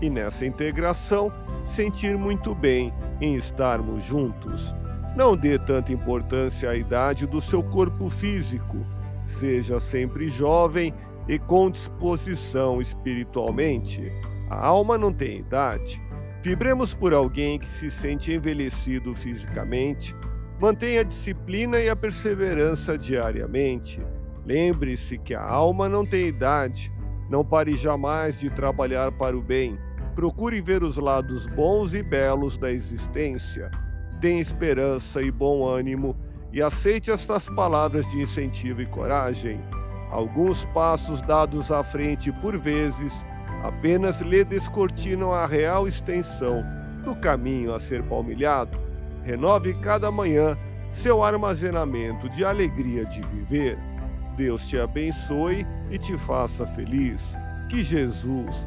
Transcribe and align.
e 0.00 0.08
nessa 0.08 0.46
integração 0.46 1.32
sentir 1.66 2.16
muito 2.16 2.54
bem 2.54 2.92
em 3.20 3.34
estarmos 3.34 4.04
juntos. 4.04 4.74
Não 5.16 5.36
dê 5.36 5.58
tanta 5.58 5.92
importância 5.92 6.70
à 6.70 6.76
idade 6.76 7.26
do 7.26 7.40
seu 7.40 7.62
corpo 7.62 8.08
físico 8.08 8.84
Seja 9.28 9.78
sempre 9.78 10.28
jovem 10.28 10.94
e 11.28 11.38
com 11.38 11.70
disposição 11.70 12.80
espiritualmente. 12.80 14.10
A 14.48 14.66
alma 14.66 14.96
não 14.96 15.12
tem 15.12 15.38
idade. 15.38 16.00
Vibremos 16.42 16.94
por 16.94 17.12
alguém 17.12 17.58
que 17.58 17.68
se 17.68 17.90
sente 17.90 18.32
envelhecido 18.32 19.14
fisicamente. 19.14 20.16
Mantenha 20.58 21.02
a 21.02 21.04
disciplina 21.04 21.78
e 21.78 21.90
a 21.90 21.94
perseverança 21.94 22.96
diariamente. 22.96 24.00
Lembre-se 24.46 25.18
que 25.18 25.34
a 25.34 25.42
alma 25.42 25.88
não 25.88 26.06
tem 26.06 26.26
idade. 26.26 26.90
Não 27.28 27.44
pare 27.44 27.76
jamais 27.76 28.40
de 28.40 28.48
trabalhar 28.48 29.12
para 29.12 29.36
o 29.36 29.42
bem. 29.42 29.78
Procure 30.18 30.60
ver 30.60 30.82
os 30.82 30.96
lados 30.96 31.46
bons 31.46 31.94
e 31.94 32.02
belos 32.02 32.58
da 32.58 32.72
existência. 32.72 33.70
Tenha 34.20 34.40
esperança 34.40 35.22
e 35.22 35.30
bom 35.30 35.64
ânimo 35.64 36.16
e 36.52 36.60
aceite 36.60 37.08
estas 37.08 37.48
palavras 37.50 38.04
de 38.10 38.22
incentivo 38.22 38.82
e 38.82 38.86
coragem. 38.86 39.60
Alguns 40.10 40.64
passos 40.74 41.22
dados 41.22 41.70
à 41.70 41.84
frente 41.84 42.32
por 42.32 42.58
vezes 42.58 43.12
apenas 43.62 44.20
lhe 44.20 44.42
descortinam 44.42 45.32
a 45.32 45.46
real 45.46 45.86
extensão 45.86 46.64
do 47.04 47.14
caminho 47.14 47.72
a 47.72 47.78
ser 47.78 48.02
palmilhado. 48.02 48.76
Renove 49.22 49.72
cada 49.74 50.10
manhã 50.10 50.58
seu 50.90 51.22
armazenamento 51.22 52.28
de 52.30 52.44
alegria 52.44 53.04
de 53.04 53.20
viver. 53.20 53.78
Deus 54.36 54.66
te 54.66 54.80
abençoe 54.80 55.64
e 55.92 55.96
te 55.96 56.18
faça 56.18 56.66
feliz. 56.66 57.36
Que 57.68 57.84
Jesus 57.84 58.66